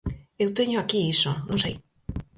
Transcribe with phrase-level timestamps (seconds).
[0.43, 1.73] Eu teño aquí iso, non sei.